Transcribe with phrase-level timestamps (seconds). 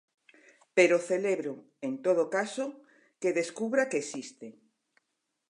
[0.77, 1.53] Pero celebro,
[1.87, 2.65] en todo caso,
[3.21, 4.47] que descubra que existe.